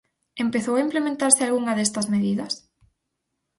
¿Empezou 0.43 0.73
a 0.77 0.83
implementarse 0.87 1.41
algunha 1.43 1.77
destas 1.77 2.07
medidas? 2.13 2.53